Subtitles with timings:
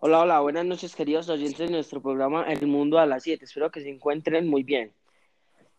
[0.00, 3.44] Hola, hola, buenas noches queridos oyentes de nuestro programa El Mundo a las 7.
[3.44, 4.92] Espero que se encuentren muy bien.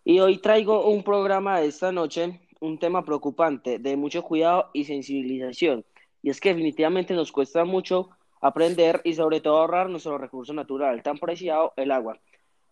[0.03, 4.83] Y hoy traigo un programa de esta noche, un tema preocupante, de mucho cuidado y
[4.83, 5.85] sensibilización.
[6.21, 8.09] Y es que definitivamente nos cuesta mucho
[8.41, 12.19] aprender y sobre todo ahorrar nuestro recurso natural, tan preciado, el agua.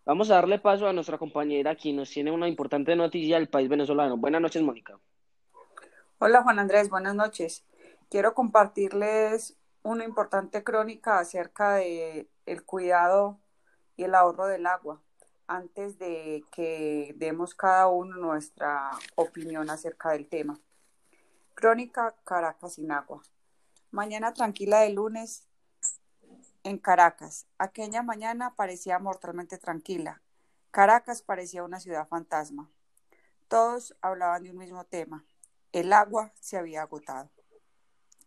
[0.03, 3.69] Vamos a darle paso a nuestra compañera, quien nos tiene una importante noticia del país
[3.69, 4.17] venezolano.
[4.17, 4.99] Buenas noches, Mónica.
[6.19, 7.63] Hola, Juan Andrés, buenas noches.
[8.09, 9.55] Quiero compartirles
[9.87, 13.39] una importante crónica acerca de el cuidado
[13.95, 15.01] y el ahorro del agua
[15.47, 20.59] antes de que demos cada uno nuestra opinión acerca del tema.
[21.53, 23.23] Crónica Caracas sin agua.
[23.91, 25.47] Mañana tranquila de lunes
[26.63, 27.47] en Caracas.
[27.57, 30.21] Aquella mañana parecía mortalmente tranquila.
[30.69, 32.69] Caracas parecía una ciudad fantasma.
[33.47, 35.23] Todos hablaban de un mismo tema.
[35.71, 37.36] El agua se había agotado.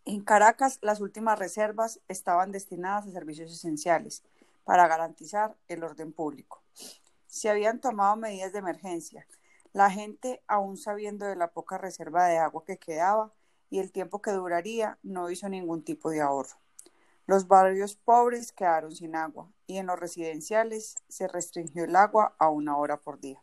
[0.07, 4.23] En Caracas, las últimas reservas estaban destinadas a servicios esenciales
[4.65, 6.63] para garantizar el orden público.
[7.27, 9.27] Se habían tomado medidas de emergencia.
[9.73, 13.33] La gente, aún sabiendo de la poca reserva de agua que quedaba
[13.69, 16.57] y el tiempo que duraría, no hizo ningún tipo de ahorro.
[17.27, 22.49] Los barrios pobres quedaron sin agua y en los residenciales se restringió el agua a
[22.49, 23.41] una hora por día.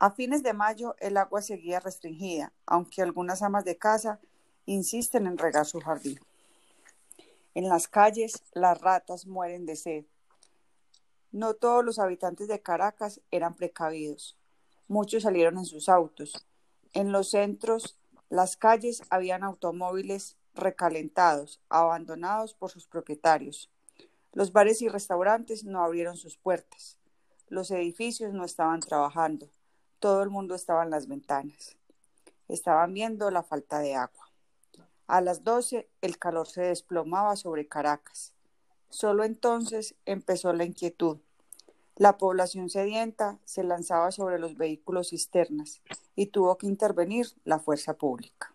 [0.00, 4.20] A fines de mayo el agua seguía restringida, aunque algunas amas de casa
[4.68, 6.20] insisten en regar su jardín.
[7.54, 10.04] En las calles las ratas mueren de sed.
[11.32, 14.36] No todos los habitantes de Caracas eran precavidos.
[14.86, 16.46] Muchos salieron en sus autos.
[16.92, 23.70] En los centros, las calles habían automóviles recalentados, abandonados por sus propietarios.
[24.32, 26.98] Los bares y restaurantes no abrieron sus puertas.
[27.48, 29.48] Los edificios no estaban trabajando.
[29.98, 31.76] Todo el mundo estaba en las ventanas.
[32.48, 34.27] Estaban viendo la falta de agua.
[35.08, 38.34] A las 12 el calor se desplomaba sobre Caracas.
[38.90, 41.16] Solo entonces empezó la inquietud.
[41.96, 45.80] La población sedienta se lanzaba sobre los vehículos cisternas
[46.14, 48.54] y tuvo que intervenir la fuerza pública.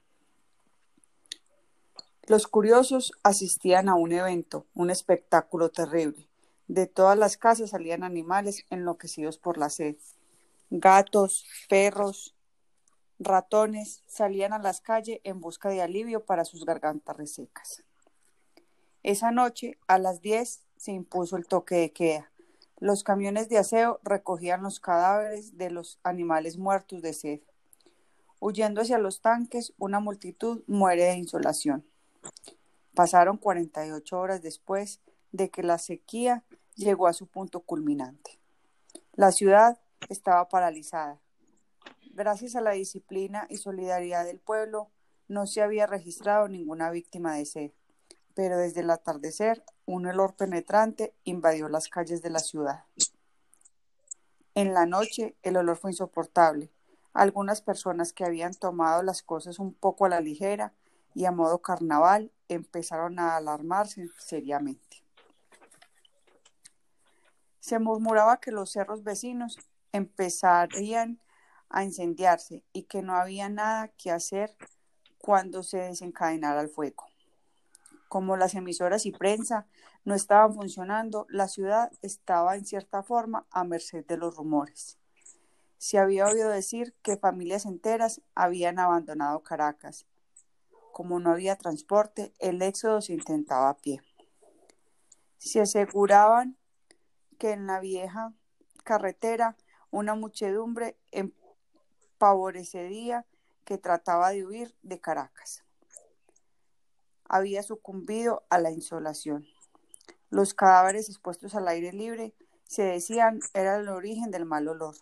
[2.28, 6.30] Los curiosos asistían a un evento, un espectáculo terrible.
[6.68, 9.98] De todas las casas salían animales enloquecidos por la sed.
[10.70, 12.33] Gatos, perros,
[13.20, 17.84] ratones salían a las calles en busca de alivio para sus gargantas resecas.
[19.04, 22.32] Esa noche, a las 10, se impuso el toque de queda.
[22.80, 27.40] Los camiones de aseo recogían los cadáveres de los animales muertos de sed.
[28.40, 31.86] Huyendo hacia los tanques, una multitud muere de insolación.
[32.94, 35.02] Pasaron 48 horas después
[35.32, 36.44] de que la sequía
[36.76, 38.40] llegó a su punto culminante.
[39.14, 41.23] La ciudad estaba paralizada
[42.14, 44.90] gracias a la disciplina y solidaridad del pueblo,
[45.28, 47.72] no se había registrado ninguna víctima de sed,
[48.34, 52.86] pero desde el atardecer un olor penetrante invadió las calles de la ciudad.
[54.56, 56.72] En la noche el olor fue insoportable.
[57.14, 60.74] Algunas personas que habían tomado las cosas un poco a la ligera
[61.16, 65.04] y a modo carnaval empezaron a alarmarse seriamente.
[67.60, 69.58] Se murmuraba que los cerros vecinos
[69.92, 71.20] empezarían
[71.74, 74.56] a incendiarse y que no había nada que hacer
[75.18, 77.06] cuando se desencadenara el fuego.
[78.08, 79.66] Como las emisoras y prensa
[80.06, 85.00] no estaban funcionando, la ciudad estaba en cierta forma a merced de los rumores.
[85.80, 90.06] Se había oído decir que familias enteras habían abandonado Caracas.
[90.92, 94.02] Como no había transporte, el éxodo se intentaba a pie.
[95.40, 96.56] Se aseguraban
[97.40, 98.32] que en la vieja
[98.84, 99.58] carretera
[99.90, 100.98] una muchedumbre
[102.90, 103.26] día
[103.66, 105.64] que trataba de huir de Caracas.
[107.26, 109.46] Había sucumbido a la insolación.
[110.30, 112.34] Los cadáveres expuestos al aire libre
[112.66, 114.96] se decían era el origen del mal olor.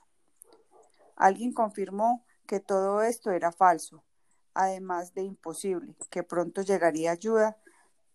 [1.15, 4.03] Alguien confirmó que todo esto era falso,
[4.55, 7.57] además de imposible, que pronto llegaría ayuda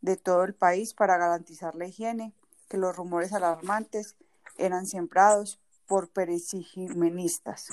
[0.00, 2.34] de todo el país para garantizar la higiene,
[2.68, 4.16] que los rumores alarmantes
[4.58, 7.68] eran sembrados por peresigimenistas.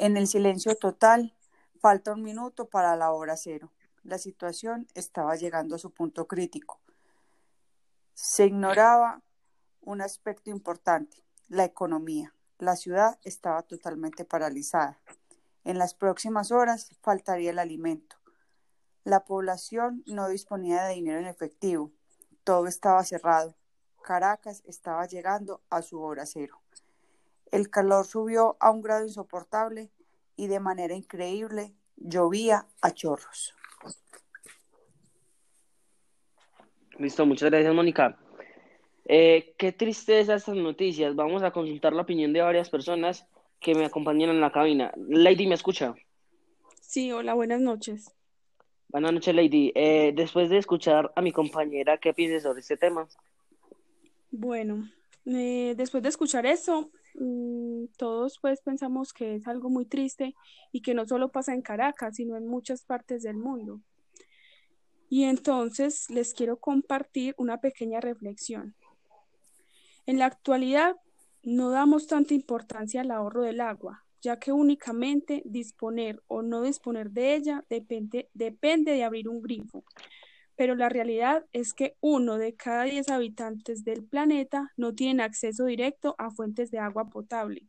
[0.00, 1.34] En el silencio total,
[1.78, 3.70] falta un minuto para la hora cero.
[4.02, 6.80] La situación estaba llegando a su punto crítico.
[8.14, 9.20] Se ignoraba
[9.82, 12.34] un aspecto importante, la economía.
[12.56, 14.98] La ciudad estaba totalmente paralizada.
[15.64, 18.16] En las próximas horas faltaría el alimento.
[19.04, 21.92] La población no disponía de dinero en efectivo.
[22.42, 23.54] Todo estaba cerrado.
[24.02, 26.62] Caracas estaba llegando a su hora cero.
[27.50, 29.90] El calor subió a un grado insoportable
[30.36, 33.54] y de manera increíble llovía a chorros.
[36.98, 38.18] Listo, muchas gracias, Mónica.
[39.06, 41.16] Eh, qué tristeza estas noticias.
[41.16, 43.26] Vamos a consultar la opinión de varias personas
[43.58, 44.92] que me acompañan en la cabina.
[44.96, 45.94] Lady, ¿me escucha?
[46.80, 48.14] Sí, hola, buenas noches.
[48.88, 49.72] Buenas noches, Lady.
[49.74, 53.08] Eh, después de escuchar a mi compañera, ¿qué piensas sobre este tema?
[54.30, 54.88] Bueno,
[55.26, 60.34] eh, después de escuchar eso, mm, todos pues pensamos que es algo muy triste
[60.72, 63.80] y que no solo pasa en Caracas, sino en muchas partes del mundo.
[65.08, 68.76] Y entonces les quiero compartir una pequeña reflexión.
[70.06, 70.96] En la actualidad
[71.42, 77.10] no damos tanta importancia al ahorro del agua, ya que únicamente disponer o no disponer
[77.10, 79.84] de ella depende, depende de abrir un grifo.
[80.60, 85.64] Pero la realidad es que uno de cada diez habitantes del planeta no tiene acceso
[85.64, 87.66] directo a fuentes de agua potable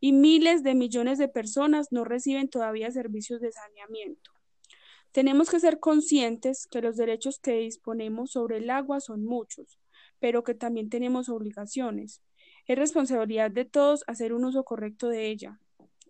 [0.00, 4.32] y miles de millones de personas no reciben todavía servicios de saneamiento.
[5.12, 9.78] Tenemos que ser conscientes que los derechos que disponemos sobre el agua son muchos,
[10.18, 12.22] pero que también tenemos obligaciones.
[12.66, 15.60] Es responsabilidad de todos hacer un uso correcto de ella,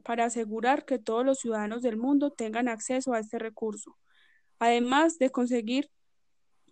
[0.03, 3.99] para asegurar que todos los ciudadanos del mundo tengan acceso a este recurso,
[4.59, 5.91] además de conseguir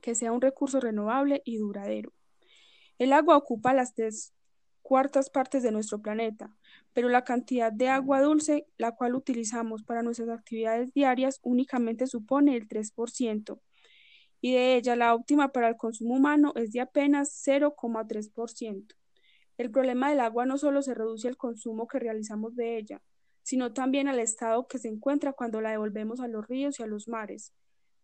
[0.04, 2.12] que sea un recurso renovable y duradero.
[2.98, 4.34] El agua ocupa las tres
[4.82, 6.54] cuartas partes de nuestro planeta,
[6.92, 12.54] pero la cantidad de agua dulce, la cual utilizamos para nuestras actividades diarias, únicamente supone
[12.54, 13.62] el 3%,
[14.42, 18.94] y de ella la óptima para el consumo humano es de apenas 0,3%.
[19.56, 23.00] El problema del agua no solo se reduce al consumo que realizamos de ella,
[23.42, 26.86] sino también al estado que se encuentra cuando la devolvemos a los ríos y a
[26.86, 27.54] los mares.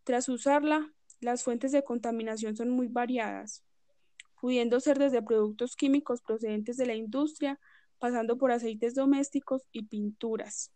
[0.05, 3.63] Tras usarla, las fuentes de contaminación son muy variadas,
[4.41, 7.61] pudiendo ser desde productos químicos procedentes de la industria,
[7.99, 10.73] pasando por aceites domésticos y pinturas.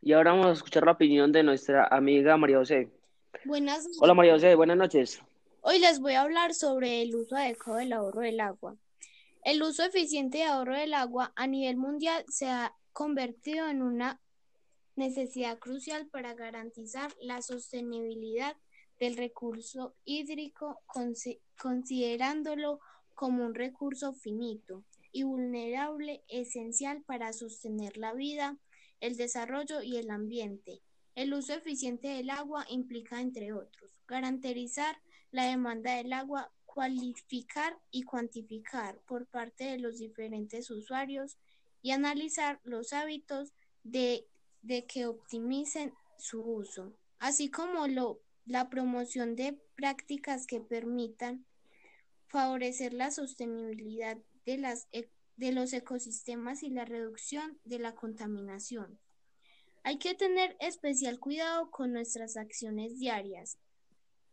[0.00, 2.88] Y ahora vamos a escuchar la opinión de nuestra amiga María José.
[3.44, 3.98] Buenas noches.
[4.00, 5.20] Hola María José, buenas noches.
[5.60, 8.76] Hoy les voy a hablar sobre el uso adecuado del ahorro del agua.
[9.42, 14.20] El uso eficiente de ahorro del agua a nivel mundial se ha convertido en una
[14.98, 18.56] necesidad crucial para garantizar la sostenibilidad
[18.98, 20.82] del recurso hídrico,
[21.56, 22.80] considerándolo
[23.14, 28.58] como un recurso finito y vulnerable esencial para sostener la vida,
[29.00, 30.82] el desarrollo y el ambiente.
[31.14, 35.00] El uso eficiente del agua implica, entre otros, garantizar
[35.30, 41.36] la demanda del agua, cualificar y cuantificar por parte de los diferentes usuarios
[41.82, 43.52] y analizar los hábitos
[43.82, 44.26] de,
[44.62, 51.44] de que optimicen su uso, así como lo, la promoción de prácticas que permitan
[52.26, 58.98] favorecer la sostenibilidad de, las, e, de los ecosistemas y la reducción de la contaminación.
[59.82, 63.58] Hay que tener especial cuidado con nuestras acciones diarias,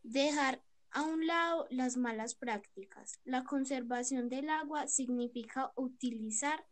[0.04, 0.62] dejar
[0.92, 3.20] a un lado las malas prácticas.
[3.26, 6.66] La conservación del agua significa utilizar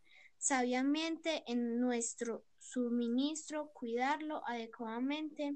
[0.44, 5.56] sabiamente en nuestro suministro, cuidarlo adecuadamente,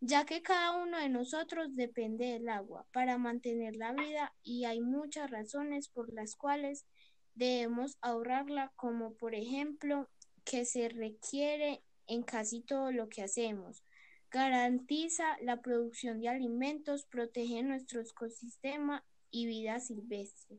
[0.00, 4.80] ya que cada uno de nosotros depende del agua para mantener la vida y hay
[4.80, 6.86] muchas razones por las cuales
[7.34, 10.08] debemos ahorrarla, como por ejemplo
[10.44, 13.84] que se requiere en casi todo lo que hacemos,
[14.30, 20.58] Garantiza la producción de alimentos, protege nuestro ecosistema y vida silvestre.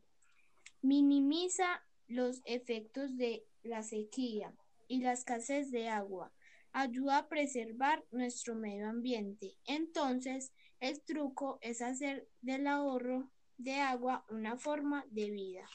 [0.82, 4.54] Minimiza los efectos de la sequía
[4.88, 6.32] y la escasez de agua.
[6.72, 9.56] Ayuda a preservar nuestro medio ambiente.
[9.66, 15.70] Entonces, el truco es hacer del ahorro de agua una forma de vida.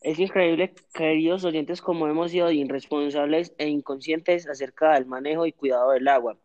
[0.00, 5.92] Es increíble, queridos oyentes, cómo hemos sido irresponsables e inconscientes acerca del manejo y cuidado
[5.92, 6.36] del agua.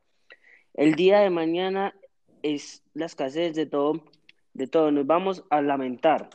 [0.74, 1.94] El día de mañana
[2.42, 4.01] es la escasez de todo,
[4.54, 4.92] de todo.
[4.92, 6.30] Nos vamos a lamentar.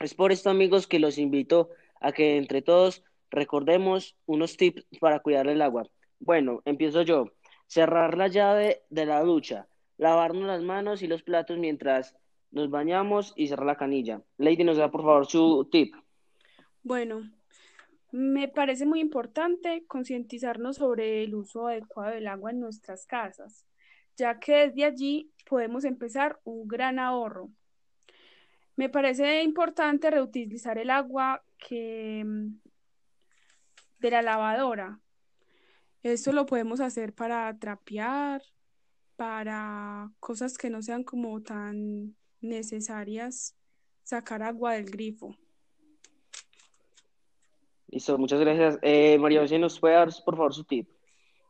[0.00, 5.20] Es por esto, amigos, que los invito a que entre todos recordemos unos tips para
[5.20, 5.84] cuidar el agua.
[6.18, 7.26] Bueno, empiezo yo.
[7.66, 12.16] Cerrar la llave de la ducha, lavarnos las manos y los platos mientras
[12.50, 14.22] nos bañamos y cerrar la canilla.
[14.38, 15.94] Lady, nos da por favor su tip.
[16.82, 17.30] Bueno,
[18.10, 23.66] me parece muy importante concientizarnos sobre el uso adecuado del agua en nuestras casas,
[24.16, 27.50] ya que desde allí podemos empezar un gran ahorro.
[28.80, 32.24] Me parece importante reutilizar el agua que
[33.98, 34.98] de la lavadora.
[36.02, 38.40] Esto lo podemos hacer para trapear,
[39.16, 43.54] para cosas que no sean como tan necesarias
[44.02, 45.36] sacar agua del grifo.
[47.88, 48.78] Listo, muchas gracias.
[48.80, 50.88] Eh, María José, ¿nos puede dar por favor su tip?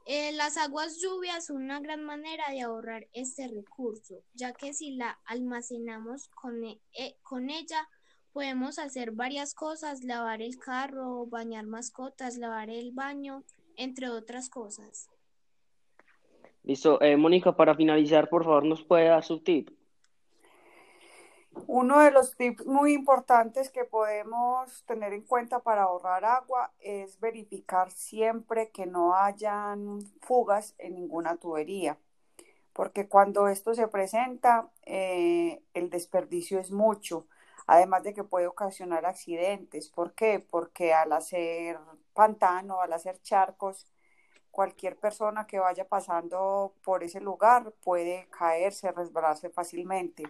[0.06, 4.96] Eh, las aguas lluvias son una gran manera de ahorrar este recurso, ya que si
[4.96, 7.88] la almacenamos con, e, eh, con ella,
[8.32, 13.44] podemos hacer varias cosas, lavar el carro, bañar mascotas, lavar el baño,
[13.76, 15.08] entre otras cosas.
[16.62, 17.00] Listo.
[17.00, 19.70] Eh, Mónica, para finalizar, por favor, ¿nos puede dar su tip?
[21.66, 27.18] Uno de los tips muy importantes que podemos tener en cuenta para ahorrar agua es
[27.20, 31.98] verificar siempre que no hayan fugas en ninguna tubería,
[32.72, 37.26] porque cuando esto se presenta, eh, el desperdicio es mucho,
[37.66, 39.88] además de que puede ocasionar accidentes.
[39.88, 40.40] ¿Por qué?
[40.40, 41.78] Porque al hacer
[42.14, 43.86] pantano, al hacer charcos,
[44.50, 50.24] cualquier persona que vaya pasando por ese lugar puede caerse, resbalarse fácilmente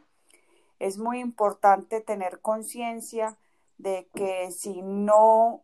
[0.81, 3.39] es muy importante tener conciencia
[3.79, 5.63] de que si no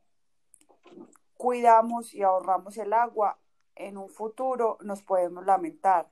[1.36, 3.38] cuidamos y ahorramos el agua,
[3.74, 6.10] en un futuro nos podemos lamentar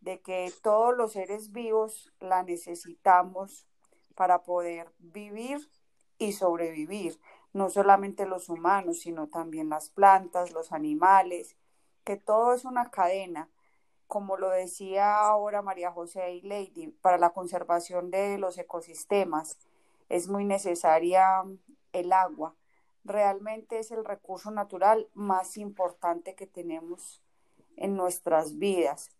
[0.00, 3.66] de que todos los seres vivos la necesitamos
[4.14, 5.70] para poder vivir
[6.18, 7.20] y sobrevivir,
[7.52, 11.56] no solamente los humanos, sino también las plantas, los animales,
[12.04, 13.50] que todo es una cadena
[14.06, 19.58] como lo decía ahora María José y Lady, para la conservación de los ecosistemas
[20.08, 21.44] es muy necesaria
[21.92, 22.54] el agua.
[23.04, 27.22] Realmente es el recurso natural más importante que tenemos
[27.76, 29.10] en nuestras vidas.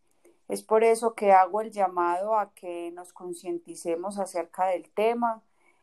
[0.49, 5.43] Es por eso que hago el llamado a que nos concienticemos acerca del tema,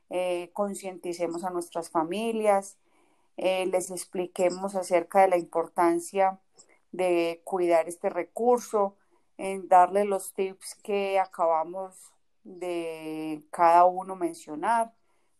[0.09, 2.77] eh, concienticemos a nuestras familias,
[3.35, 6.39] eh, les expliquemos acerca de la importancia
[6.93, 8.95] de cuidar este recurso,
[9.37, 14.93] en darle los tips que acabamos de cada uno mencionar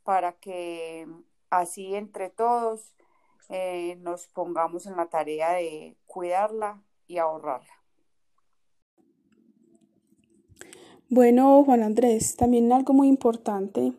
[0.03, 1.07] para que
[1.49, 2.93] así entre todos
[3.49, 7.73] eh, nos pongamos en la tarea de cuidarla y ahorrarla.
[11.09, 13.93] Bueno, Juan Andrés, también algo muy importante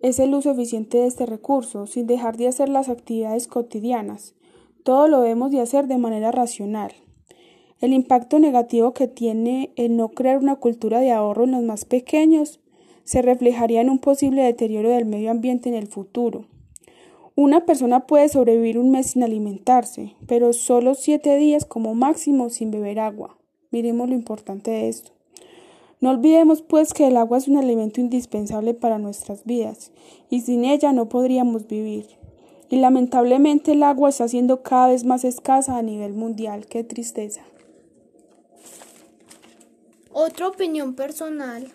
[0.00, 4.35] es el uso eficiente de este recurso, sin dejar de hacer las actividades cotidianas.
[4.86, 6.92] Todo lo debemos de hacer de manera racional.
[7.80, 11.84] El impacto negativo que tiene el no crear una cultura de ahorro en los más
[11.84, 12.60] pequeños
[13.02, 16.44] se reflejaría en un posible deterioro del medio ambiente en el futuro.
[17.34, 22.70] Una persona puede sobrevivir un mes sin alimentarse, pero solo siete días como máximo sin
[22.70, 23.36] beber agua.
[23.72, 25.10] Miremos lo importante de esto.
[26.00, 29.90] No olvidemos pues que el agua es un alimento indispensable para nuestras vidas
[30.30, 32.06] y sin ella no podríamos vivir
[32.68, 36.66] y lamentablemente el agua está siendo cada vez más escasa a nivel mundial.
[36.66, 37.42] Qué tristeza.
[40.12, 41.72] Otra opinión personal,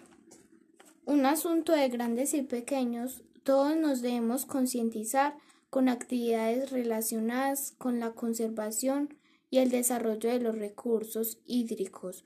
[1.05, 5.35] un asunto de grandes y pequeños, todos nos debemos concientizar
[5.69, 9.15] con actividades relacionadas con la conservación
[9.49, 12.25] y el desarrollo de los recursos hídricos.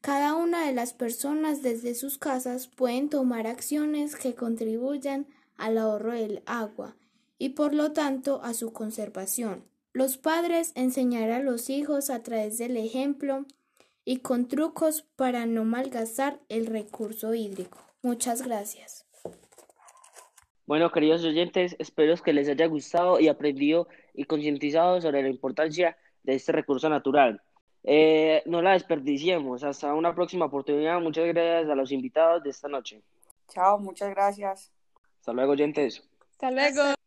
[0.00, 5.26] Cada una de las personas desde sus casas pueden tomar acciones que contribuyan
[5.58, 6.96] al ahorro del agua
[7.40, 9.64] y por lo tanto a su conservación.
[9.94, 13.46] Los padres enseñar a los hijos a través del ejemplo
[14.04, 17.78] y con trucos para no malgastar el recurso hídrico.
[18.02, 19.06] Muchas gracias.
[20.66, 25.96] Bueno, queridos oyentes, espero que les haya gustado y aprendido y concientizado sobre la importancia
[26.22, 27.42] de este recurso natural.
[27.84, 29.64] Eh, no la desperdiciemos.
[29.64, 31.00] Hasta una próxima oportunidad.
[31.00, 33.02] Muchas gracias a los invitados de esta noche.
[33.48, 34.70] Chao, muchas gracias.
[35.20, 36.06] Hasta luego, oyentes.
[36.32, 36.99] Hasta luego.